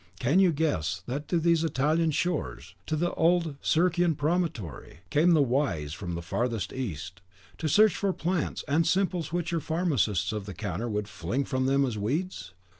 Can 0.19 0.39
you 0.39 0.51
guess 0.51 1.03
that 1.05 1.27
to 1.27 1.37
these 1.37 1.63
Italian 1.63 2.09
shores, 2.09 2.73
to 2.87 2.95
the 2.95 3.13
old 3.13 3.57
Circaean 3.61 4.15
Promontory, 4.15 5.01
came 5.11 5.35
the 5.35 5.43
Wise 5.43 5.93
from 5.93 6.15
the 6.15 6.23
farthest 6.23 6.73
East, 6.73 7.21
to 7.59 7.69
search 7.69 7.93
for 7.95 8.11
plants 8.11 8.63
and 8.67 8.87
simples 8.87 9.31
which 9.31 9.51
your 9.51 9.61
Pharmacists 9.61 10.31
of 10.31 10.47
the 10.47 10.55
Counter 10.55 10.89
would 10.89 11.07
fling 11.07 11.45
from 11.45 11.67
them 11.67 11.85
as 11.85 11.99
weeds? 11.99 12.55